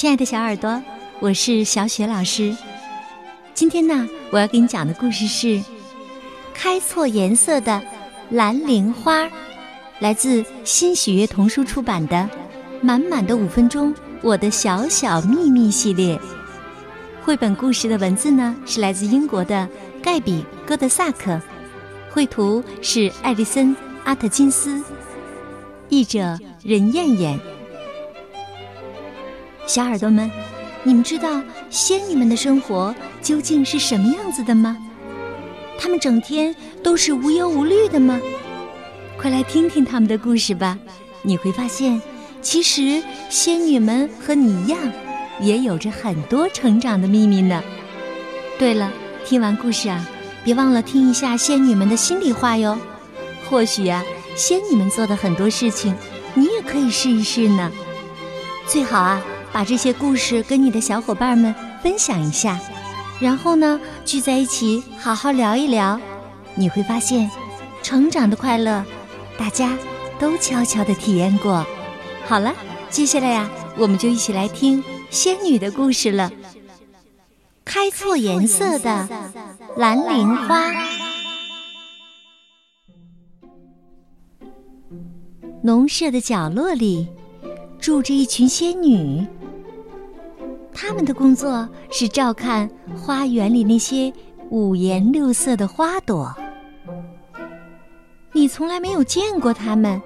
[0.00, 0.82] 亲爱的小耳朵，
[1.18, 2.56] 我是小雪老师。
[3.52, 5.46] 今天呢，我要给你讲的故事是
[6.54, 7.82] 《开错颜色的
[8.30, 9.24] 蓝铃花》，
[9.98, 12.16] 来自新喜悦童书出版的
[12.80, 16.18] 《满满的五分钟：我的小小秘密》系列。
[17.22, 19.68] 绘本故事的文字呢，是来自英国的
[20.02, 21.38] 盖比·戈德萨克，
[22.10, 24.82] 绘图是艾丽森·阿特金斯，
[25.90, 27.38] 译者任燕燕。
[29.70, 30.28] 小耳朵们，
[30.82, 32.92] 你们知道仙女们的生活
[33.22, 34.76] 究竟是什么样子的吗？
[35.78, 36.52] 她们整天
[36.82, 38.20] 都是无忧无虑的吗？
[39.16, 40.76] 快来听听她们的故事吧！
[41.22, 42.02] 你会发现，
[42.42, 44.76] 其实仙女们和你一样，
[45.38, 47.62] 也有着很多成长的秘密呢。
[48.58, 48.92] 对了，
[49.24, 50.04] 听完故事啊，
[50.42, 52.76] 别忘了听一下仙女们的心里话哟。
[53.48, 54.02] 或许呀，
[54.34, 55.94] 仙女们做的很多事情，
[56.34, 57.70] 你也可以试一试呢。
[58.66, 59.22] 最好啊。
[59.52, 62.58] 把这些故事跟你的小伙伴们分享一下，
[63.20, 66.00] 然后呢，聚在一起好好聊一聊，
[66.54, 67.30] 你会发现，
[67.82, 68.84] 成长的快乐，
[69.38, 69.76] 大家
[70.18, 71.66] 都悄悄的体验过。
[72.26, 72.54] 好了，
[72.90, 76.30] 接下来呀，我们就一起来听仙女的故事了。
[77.64, 79.08] 开错颜色的
[79.76, 80.72] 蓝铃花，
[85.62, 87.08] 农舍的角落里
[87.80, 89.26] 住着一群仙女。
[90.82, 94.10] 他们的工作是照看花园里那些
[94.48, 96.34] 五颜六色的花朵。
[98.32, 100.00] 你从来没有见过他们，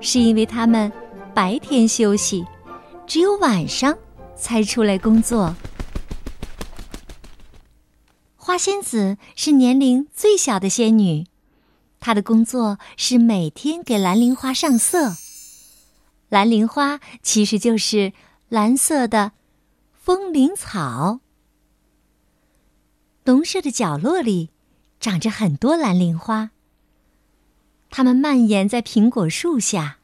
[0.00, 0.90] 是因为他们
[1.34, 2.42] 白天休息，
[3.06, 3.98] 只有晚上
[4.34, 5.54] 才出来工作。
[8.34, 11.26] 花仙子是年龄最小的仙女，
[12.00, 15.16] 她的工作是每天给蓝铃花上色。
[16.30, 18.14] 蓝铃花其实就是
[18.48, 19.32] 蓝色的。
[20.08, 21.20] 风铃草。
[23.24, 24.48] 农舍的角落里，
[25.00, 26.48] 长着很多蓝铃花。
[27.90, 29.98] 它们蔓延在苹果树下，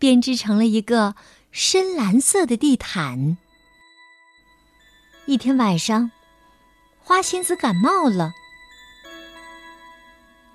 [0.00, 1.14] 编织成了一个
[1.52, 3.38] 深蓝色的地毯。
[5.26, 6.10] 一天晚上，
[6.98, 8.32] 花仙子感冒了。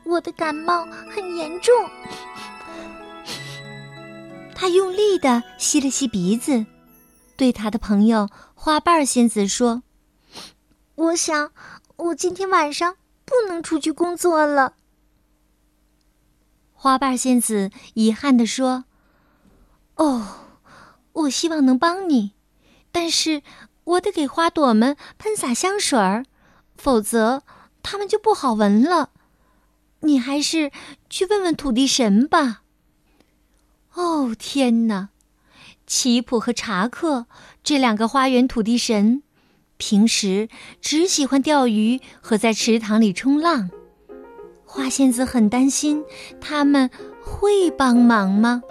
[0.03, 1.74] 我的感冒很严重。
[4.53, 6.66] 他用力的吸了吸鼻子，
[7.38, 8.28] 对他的朋友。
[8.66, 9.84] 花瓣仙子说
[10.98, 11.52] ：“我想，
[11.98, 14.74] 我今天晚上不能出去工作了。”
[16.74, 18.86] 花瓣仙子遗憾地说
[19.98, 20.48] ：“哦，
[21.14, 22.31] 我希望能帮你，
[22.92, 23.44] 但是
[23.84, 26.25] 我得给花朵们喷洒香水儿，
[26.75, 27.44] 否则
[27.84, 29.12] 它们就不好闻了。
[30.00, 30.72] 你还是
[31.08, 32.64] 去问问土地神吧。”
[33.94, 35.09] 哦，天哪！
[35.88, 37.28] 奇普和查克
[37.63, 39.22] 这两个花园土地神，
[39.78, 40.50] 平时
[40.81, 43.69] 只喜欢钓鱼和在池塘里冲浪。
[44.66, 46.03] 花仙子很担心
[46.41, 46.90] 他们
[47.24, 48.63] 会帮忙吗？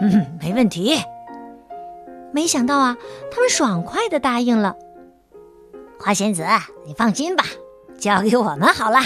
[0.00, 1.00] 嗯，没问题。
[2.32, 2.96] 没想到啊，
[3.30, 4.74] 他们爽快的答应了。
[5.98, 6.44] 花仙子，
[6.84, 7.44] 你放心吧，
[7.96, 8.98] 交给我们好了。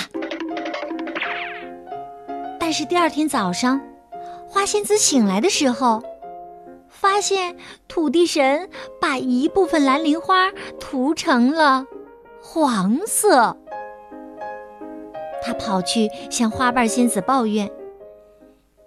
[2.58, 3.80] 但是第二天早上，
[4.48, 6.02] 花仙子醒来的时候。
[7.00, 8.68] 发现土地神
[9.00, 10.50] 把一部分蓝铃花
[10.80, 11.86] 涂成了
[12.42, 13.56] 黄色，
[15.40, 17.66] 他跑去向花瓣仙子抱怨：“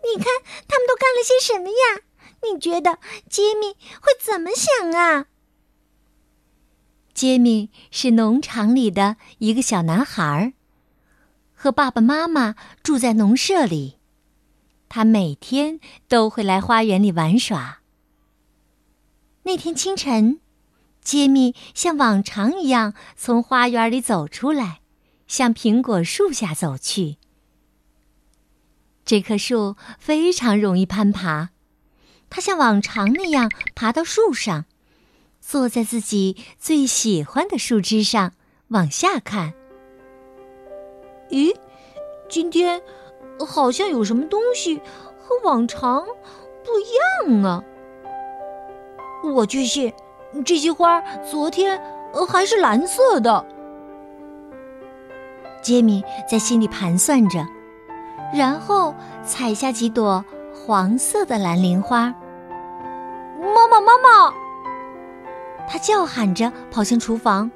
[0.04, 0.26] 你看，
[0.68, 2.02] 他们都干了些什么呀？
[2.44, 2.98] 你觉得
[3.30, 5.28] 杰米会怎么想啊？”
[7.16, 10.52] 杰米是农场里的一个小男孩，
[11.54, 14.00] 和爸爸妈妈住在农舍里，
[14.90, 15.80] 他每天
[16.10, 17.81] 都会来花园里玩耍。
[19.44, 20.40] 那天清晨，
[21.02, 24.82] 杰米像往常一样从花园里走出来，
[25.28, 27.18] 向苹果树下走去。
[29.04, 31.50] 这棵树非常容易攀爬，
[32.30, 34.66] 他像往常那样爬到树上，
[35.42, 38.34] 坐在自己最喜欢的树枝上，
[38.68, 39.54] 往下看。
[41.30, 41.56] 咦，
[42.30, 42.82] 今天
[43.46, 44.78] 好像有什么东西
[45.18, 46.06] 和往常
[46.64, 47.64] 不一样啊！
[49.24, 49.94] 我确信，
[50.46, 51.80] 这些花昨天
[52.28, 53.46] 还是蓝色的。
[55.62, 57.46] 杰米在心里盘算着，
[58.34, 60.24] 然后采下几朵
[60.54, 62.14] 黄色的蓝铃花。
[63.40, 64.34] 妈妈，妈妈！
[65.68, 67.52] 他叫喊着跑向厨房：“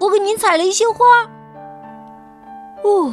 [0.00, 1.04] 我给您采了一些花。”
[2.84, 3.12] 哦，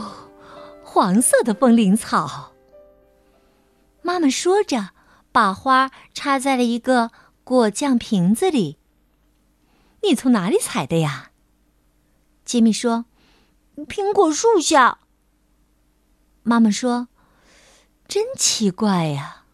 [0.83, 2.51] 黄色的风铃草。
[4.03, 4.89] 妈妈说着，
[5.31, 7.09] 把花插在了一个。
[7.43, 8.77] 果酱瓶子里。
[10.01, 11.31] 你从哪里采的呀？
[12.43, 13.05] 杰米说
[13.87, 14.99] ：“苹果树下。”
[16.43, 17.07] 妈妈说
[18.05, 19.45] ：“真奇怪呀，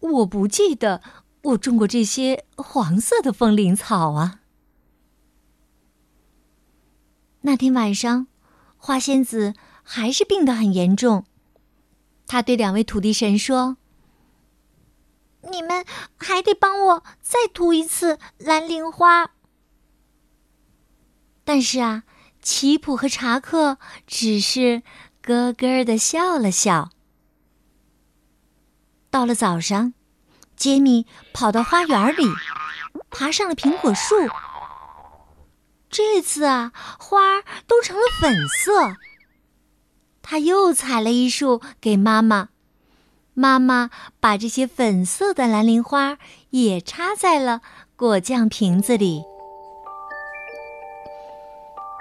[0.00, 1.02] 我不记得
[1.42, 4.40] 我种过这些黄色的风铃草啊。”
[7.42, 8.26] 那天晚上，
[8.76, 11.24] 花仙子还是病得很严重。
[12.26, 13.76] 他对两位土地神说
[15.50, 15.84] ：“你们
[16.16, 19.30] 还得帮我再涂一次蓝铃花。”
[21.44, 22.02] 但是啊，
[22.42, 24.82] 奇普和查克只是
[25.22, 26.90] 咯咯的笑了笑。
[29.10, 29.94] 到了早上，
[30.56, 32.24] 杰米跑到花园里，
[33.10, 34.14] 爬上了苹果树。
[35.88, 38.96] 这次啊，花都成了粉色。
[40.20, 42.48] 他又采了一束给妈妈，
[43.38, 46.16] 妈妈把这些粉色的蓝铃花
[46.48, 47.60] 也插在了
[47.94, 49.24] 果酱瓶子里。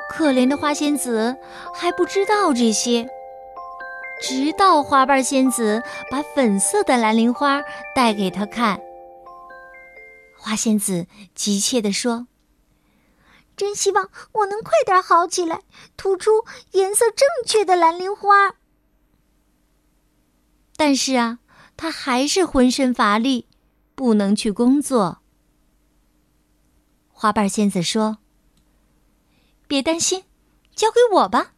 [0.10, 1.36] 可怜的花仙子
[1.74, 3.10] 还不知道这些，
[4.22, 7.62] 直到花瓣仙子把粉色的蓝铃花
[7.94, 8.80] 带给他看，
[10.38, 12.28] 花仙子急切地说。
[13.58, 15.60] 真希望我能快点好起来，
[15.98, 18.54] 吐出颜色正确的蓝铃花。
[20.76, 21.40] 但是啊，
[21.78, 23.48] 他还是浑身乏力，
[23.96, 25.20] 不能去工作。
[27.12, 28.18] 花瓣仙子说
[29.68, 30.24] ：“别担心，
[30.76, 31.54] 交给我吧。”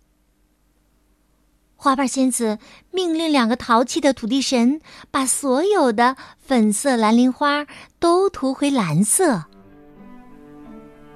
[1.75, 2.57] 花瓣仙子
[2.91, 4.81] 命令两个淘气的土地神
[5.11, 7.67] 把所有的粉色蓝铃花
[7.99, 9.45] 都涂回蓝色。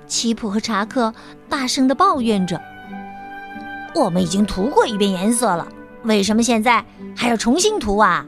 [0.07, 1.13] 奇普和查克
[1.49, 2.61] 大声的抱怨着
[3.95, 5.67] ：“我们已经涂过一遍颜色了，
[6.03, 8.25] 为什么现在还要重新涂啊？”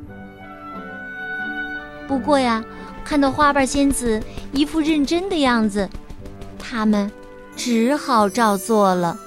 [2.07, 2.63] 不过呀，
[3.03, 4.21] 看到花瓣仙子
[4.51, 5.89] 一副认真的样子，
[6.59, 7.11] 他们
[7.55, 9.17] 只好照做了。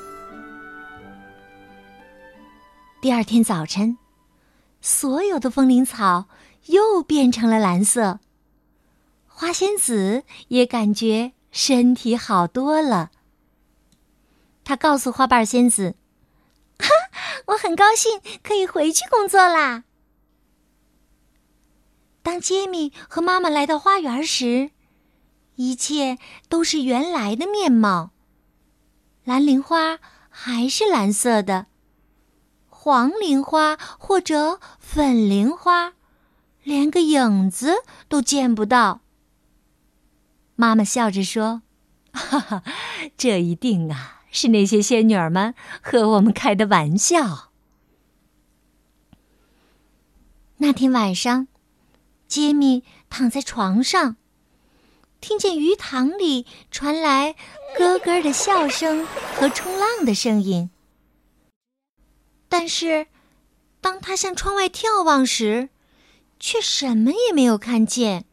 [3.00, 3.98] 第二天早晨，
[4.80, 6.26] 所有的风铃草
[6.66, 8.20] 又变成了蓝色，
[9.26, 11.32] 花仙子也感觉。
[11.52, 13.10] 身体好多了。
[14.62, 15.94] 他告诉花瓣仙子：“，
[17.56, 19.84] 我很高兴可以回去工作啦。”
[22.22, 24.70] 当杰米和妈妈来到花园时，
[25.54, 26.18] 一切
[26.48, 28.10] 都是原来的面貌。
[29.24, 29.98] 蓝铃花
[30.28, 31.66] 还是蓝色的，
[32.68, 35.94] 黄铃花或者粉铃花，
[36.62, 39.00] 连个影子都见不到。
[40.56, 41.62] 妈妈笑着说
[42.12, 42.62] ：“哈哈，
[43.16, 47.48] 这一定啊是那些仙女儿们和我们开的玩笑。”
[50.60, 51.48] 那天晚上，
[52.28, 54.16] 杰米躺在床上，
[55.22, 57.34] 听见鱼塘里传来
[57.78, 60.68] 咯咯的笑声和冲浪的声音。
[62.50, 63.06] 但是，
[63.80, 65.70] 当他向窗外眺望时，
[66.38, 68.26] 却什么也没有看见。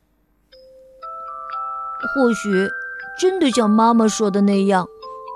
[2.14, 2.70] 或许，
[3.18, 4.88] 真的像妈妈说的那样，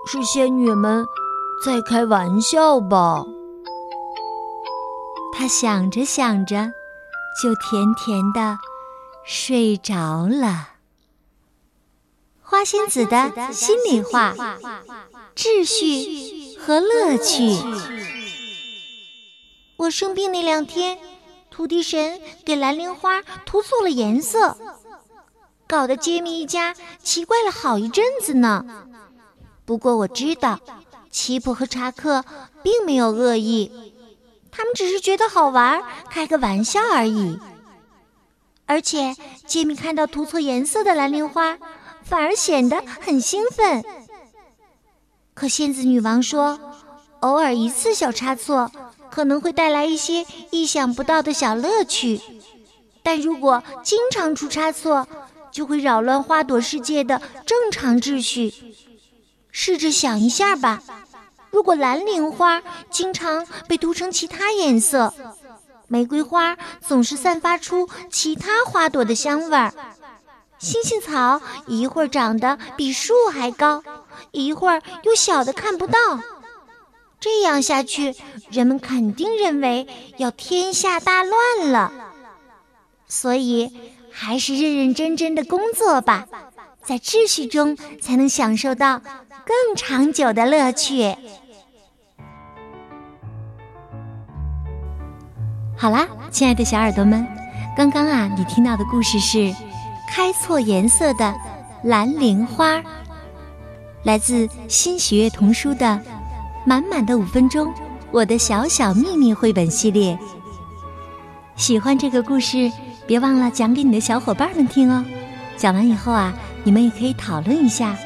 [0.08, 1.06] 是仙女们
[1.66, 3.26] 在开玩笑吧。
[5.34, 6.72] 他想着想着，
[7.44, 8.58] 就甜甜的
[9.26, 10.70] 睡着了。
[12.42, 14.34] 花仙子的心里话：
[15.36, 17.58] 秩序和乐趣。
[19.76, 20.98] 我生病那两天，
[21.52, 24.58] 土地神给蓝铃花涂错了颜色。
[25.68, 28.66] 搞得杰米一家奇怪了好一阵子呢。
[29.68, 30.62] 不过我知道，
[31.12, 32.24] 奇普和查克
[32.64, 33.70] 并没有恶意，
[34.50, 37.38] 他们只是觉得好玩，开个玩笑而已。
[38.66, 39.14] 而且
[39.46, 41.58] 杰米看到涂错颜色的蓝铃花，
[42.02, 43.84] 反而显得很兴奋。
[45.34, 46.58] 可仙子女王说，
[47.20, 48.72] 偶尔一次小差错，
[49.12, 52.22] 可能会带来一些意想不到的小乐趣，
[53.04, 55.06] 但如果经常出差错，
[55.52, 58.54] 就会扰乱花朵世界的正常秩序。
[59.60, 60.84] 试着想一下吧，
[61.50, 62.62] 如果蓝铃花
[62.92, 65.12] 经常被涂成其他颜色，
[65.88, 69.74] 玫瑰花总是散发出其他花朵的香味儿，
[70.60, 73.84] 星星草一会儿长得比树还高，
[74.30, 75.98] 一会儿又小的看不到，
[77.20, 78.16] 这样下去，
[78.52, 79.88] 人们肯定认为
[80.18, 81.92] 要天下大乱了。
[83.08, 83.72] 所以。
[84.20, 86.28] 还是认认真真的工作吧，
[86.88, 91.14] 在秩序中才能享受到更长久的乐趣。
[95.76, 97.28] 好啦，亲爱的小耳朵们，
[97.76, 99.38] 刚刚啊，你听到的故事是
[100.10, 101.36] 《开错颜色的
[101.84, 102.78] 蓝铃花》，
[104.04, 105.86] 来自新喜悦童书的
[106.66, 107.68] 《满满的五分钟》，
[108.12, 110.18] 我的小小秘密绘本系列。
[111.58, 112.72] 喜欢这个故事，
[113.06, 115.04] 别忘了讲给你的小伙伴们听哦。
[115.58, 116.34] 讲完以后啊，
[116.68, 117.98] 你们也可以讨论一下，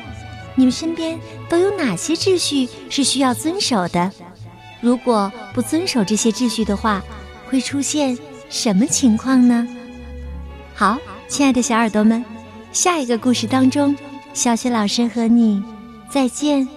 [0.54, 4.12] 你们身边都有哪些秩序是需要遵守的？
[4.80, 7.02] 如果不遵守这些秩序的话，
[7.50, 8.16] 会出现
[8.52, 9.68] 什么情况呢？
[10.76, 12.24] 好，亲爱的小耳朵们，
[12.72, 13.96] 下一个故事当中，
[14.32, 15.64] 小雪老师和你
[16.08, 16.68] 再见。